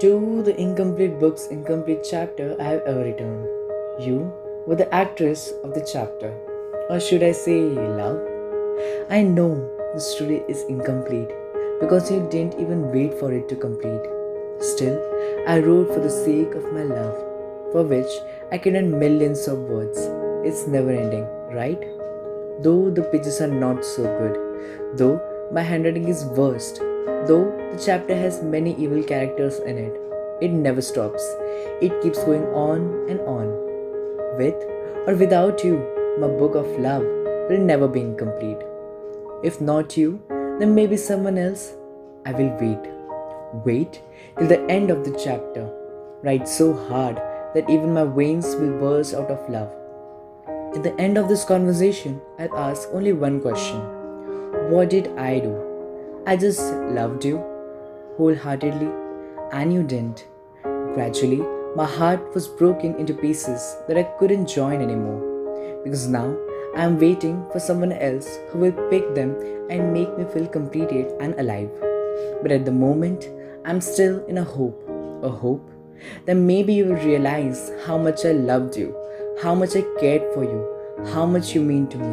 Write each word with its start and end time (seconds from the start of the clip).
to 0.00 0.42
the 0.42 0.58
incomplete 0.58 1.18
book's 1.20 1.48
incomplete 1.48 2.06
chapter 2.10 2.56
I 2.58 2.64
have 2.64 2.80
ever 2.86 3.04
written. 3.04 3.44
You 4.00 4.32
were 4.66 4.74
the 4.74 4.88
actress 4.94 5.52
of 5.62 5.74
the 5.74 5.86
chapter, 5.92 6.32
or 6.88 6.98
should 6.98 7.22
I 7.22 7.32
say, 7.32 7.60
love? 7.60 8.18
I 9.10 9.20
know 9.20 9.50
the 9.92 10.00
story 10.00 10.42
is 10.48 10.64
incomplete 10.70 11.28
because 11.80 12.10
you 12.10 12.26
didn't 12.30 12.58
even 12.58 12.90
wait 12.90 13.12
for 13.18 13.30
it 13.30 13.46
to 13.50 13.56
complete. 13.56 14.00
Still, 14.60 14.96
I 15.46 15.58
wrote 15.58 15.92
for 15.92 16.00
the 16.00 16.08
sake 16.08 16.54
of 16.54 16.72
my 16.72 16.82
love, 16.82 17.16
for 17.70 17.82
which 17.82 18.10
I 18.50 18.56
can 18.56 18.76
add 18.76 18.86
millions 18.86 19.46
of 19.48 19.58
words. 19.58 19.98
It's 20.48 20.66
never 20.66 20.92
ending, 20.92 21.26
right? 21.54 21.84
Though 22.62 22.88
the 22.88 23.02
pages 23.02 23.42
are 23.42 23.54
not 23.66 23.84
so 23.84 24.04
good, 24.04 24.96
though 24.96 25.20
my 25.52 25.60
handwriting 25.60 26.08
is 26.08 26.24
worst, 26.24 26.80
though 27.26 27.50
the 27.72 27.82
chapter 27.84 28.14
has 28.14 28.42
many 28.42 28.74
evil 28.76 29.02
characters 29.02 29.58
in 29.60 29.78
it, 29.78 30.00
it 30.40 30.50
never 30.50 30.80
stops. 30.80 31.22
It 31.80 32.00
keeps 32.02 32.24
going 32.24 32.44
on 32.54 33.08
and 33.08 33.20
on. 33.20 33.48
With 34.38 34.54
or 35.06 35.14
without 35.14 35.62
you, 35.62 35.76
my 36.18 36.28
book 36.28 36.54
of 36.54 36.66
love 36.78 37.02
will 37.02 37.60
never 37.60 37.88
be 37.88 38.00
incomplete. 38.00 38.58
If 39.42 39.60
not 39.60 39.96
you, 39.96 40.22
then 40.58 40.74
maybe 40.74 40.96
someone 40.96 41.38
else. 41.38 41.72
I 42.26 42.32
will 42.32 42.56
wait. 42.60 42.90
Wait 43.64 44.02
till 44.38 44.48
the 44.48 44.60
end 44.70 44.90
of 44.90 45.04
the 45.04 45.18
chapter. 45.22 45.68
Write 46.22 46.46
so 46.46 46.72
hard 46.88 47.16
that 47.54 47.68
even 47.68 47.94
my 47.94 48.04
veins 48.04 48.54
will 48.56 48.78
burst 48.78 49.14
out 49.14 49.30
of 49.30 49.48
love. 49.48 49.72
At 50.76 50.82
the 50.82 50.94
end 51.00 51.18
of 51.18 51.28
this 51.28 51.44
conversation, 51.44 52.20
I'll 52.38 52.56
ask 52.56 52.88
only 52.92 53.12
one 53.12 53.40
question 53.40 53.80
What 54.70 54.90
did 54.90 55.08
I 55.18 55.40
do? 55.40 55.69
I 56.26 56.36
just 56.36 56.60
loved 56.98 57.24
you 57.24 57.42
wholeheartedly, 58.18 58.88
and 59.52 59.72
you 59.72 59.82
didn't. 59.82 60.26
Gradually, 60.62 61.40
my 61.74 61.86
heart 61.86 62.34
was 62.34 62.46
broken 62.46 62.94
into 62.96 63.14
pieces 63.14 63.76
that 63.88 63.96
I 63.96 64.02
couldn't 64.18 64.46
join 64.46 64.82
anymore. 64.82 65.80
Because 65.82 66.08
now 66.08 66.36
I 66.76 66.84
am 66.84 66.98
waiting 66.98 67.46
for 67.50 67.58
someone 67.58 67.92
else 67.92 68.28
who 68.50 68.58
will 68.58 68.90
pick 68.90 69.14
them 69.14 69.34
and 69.70 69.94
make 69.94 70.16
me 70.18 70.26
feel 70.34 70.46
completed 70.46 71.10
and 71.20 71.34
alive. 71.40 71.70
But 72.42 72.52
at 72.52 72.66
the 72.66 72.72
moment, 72.72 73.30
I'm 73.64 73.80
still 73.80 74.22
in 74.26 74.36
a 74.36 74.44
hope, 74.44 74.84
a 75.22 75.30
hope 75.30 75.70
that 76.26 76.34
maybe 76.34 76.74
you 76.74 76.84
will 76.84 77.02
realize 77.06 77.72
how 77.86 77.96
much 77.96 78.26
I 78.26 78.32
loved 78.32 78.76
you, 78.76 78.94
how 79.42 79.54
much 79.54 79.74
I 79.74 79.84
cared 79.98 80.34
for 80.34 80.44
you, 80.44 81.06
how 81.14 81.24
much 81.24 81.54
you 81.54 81.62
mean 81.62 81.86
to 81.88 81.98
me. 81.98 82.12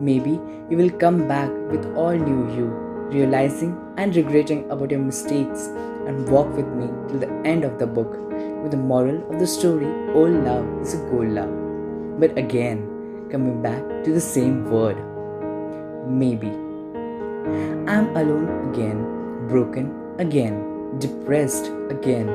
Maybe 0.00 0.40
you 0.70 0.78
will 0.78 0.90
come 0.90 1.28
back 1.28 1.50
with 1.70 1.84
all 1.96 2.14
new 2.14 2.56
you, 2.56 2.85
realizing 3.10 3.76
and 3.96 4.14
regretting 4.14 4.70
about 4.70 4.90
your 4.90 5.00
mistakes, 5.00 5.66
and 6.06 6.28
walk 6.28 6.48
with 6.56 6.68
me 6.68 6.86
till 7.08 7.18
the 7.18 7.32
end 7.44 7.64
of 7.64 7.78
the 7.78 7.86
book 7.86 8.16
with 8.62 8.70
the 8.70 8.76
moral 8.76 9.16
of 9.30 9.38
the 9.38 9.46
story 9.46 9.86
all 10.14 10.30
love 10.30 10.66
is 10.80 10.94
a 10.94 10.98
gold 11.10 11.28
love. 11.28 11.50
But 12.20 12.38
again, 12.38 13.28
coming 13.30 13.60
back 13.60 13.82
to 14.04 14.12
the 14.12 14.20
same 14.20 14.70
word 14.70 14.96
maybe. 16.06 16.48
I'm 17.88 18.14
alone 18.16 18.70
again 18.70 19.16
broken 19.48 19.92
again, 20.18 20.98
depressed 20.98 21.66
again, 21.90 22.26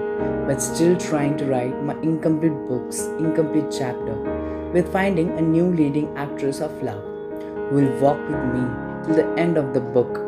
but 0.48 0.62
still 0.62 0.98
trying 0.98 1.38
to 1.38 1.46
write 1.46 1.84
my 1.84 1.94
incomplete 2.02 2.54
book's 2.68 3.06
incomplete 3.20 3.72
chapter 3.72 4.16
with 4.74 4.92
finding 4.92 5.32
a 5.38 5.42
new 5.42 5.72
leading 5.74 6.16
actress 6.18 6.60
of 6.62 6.72
love 6.84 7.04
who 7.70 7.76
will 7.76 8.00
walk 8.00 8.20
with 8.30 8.44
me 8.54 8.64
till 9.04 9.16
the 9.16 9.40
end 9.40 9.58
of 9.58 9.74
the 9.74 9.82
book 9.82 10.20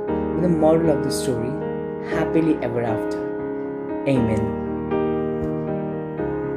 the 0.42 0.50
moral 0.50 0.90
of 0.90 1.04
the 1.04 1.12
story 1.12 1.52
happily 2.10 2.58
ever 2.62 2.84
after. 2.84 3.20
Amen. 4.08 4.73